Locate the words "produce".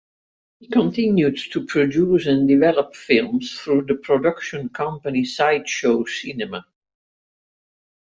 1.67-2.25